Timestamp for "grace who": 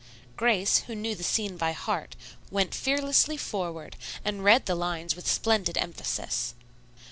0.35-0.95